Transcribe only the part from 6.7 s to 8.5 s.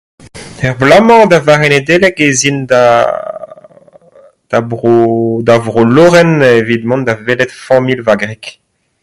mont da welet familh va gwreg.